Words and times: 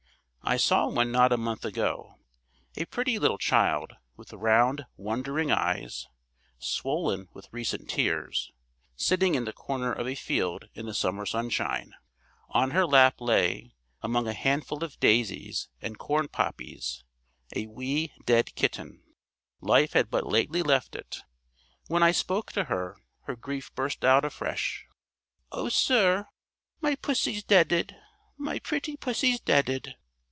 I 0.43 0.57
saw 0.57 0.89
one 0.89 1.13
not 1.13 1.31
a 1.31 1.37
month 1.37 1.63
ago. 1.63 2.15
A 2.75 2.83
pretty 2.83 3.17
little 3.17 3.37
child, 3.37 3.93
with 4.17 4.33
round, 4.33 4.85
wondering 4.97 5.49
eyes, 5.49 6.07
swollen 6.57 7.29
with 7.31 7.47
recent 7.53 7.89
tears, 7.89 8.51
sitting 8.97 9.35
in 9.35 9.45
the 9.45 9.53
corner 9.53 9.93
of 9.93 10.07
a 10.09 10.15
field 10.15 10.67
in 10.73 10.87
the 10.87 10.93
summer 10.93 11.25
sunshine. 11.25 11.93
On 12.49 12.71
her 12.71 12.85
lap 12.85 13.21
lay 13.21 13.75
among 14.01 14.27
a 14.27 14.33
handful 14.33 14.83
of 14.83 14.99
daisies 14.99 15.69
and 15.79 15.97
corn 15.97 16.27
poppies 16.27 17.05
a 17.55 17.67
wee 17.67 18.11
dead 18.25 18.53
kitten: 18.55 19.03
life 19.61 19.93
had 19.93 20.09
but 20.09 20.27
lately 20.27 20.61
left 20.63 20.97
it. 20.97 21.19
When 21.87 22.03
I 22.03 22.11
spoke 22.11 22.51
to 22.53 22.65
her, 22.65 22.97
her 23.21 23.37
grief 23.37 23.73
burst 23.73 24.03
out 24.03 24.25
afresh. 24.25 24.85
"O 25.53 25.69
sir, 25.69 26.27
my 26.81 26.95
pussy's 26.95 27.43
deadëd, 27.45 27.95
my 28.37 28.59
pretty 28.59 28.97
pussy's 28.97 29.39
deadëd!" 29.39 29.93